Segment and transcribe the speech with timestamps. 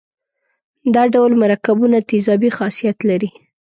[0.95, 3.29] دا ډول مرکبونه تیزابي خاصیت لري.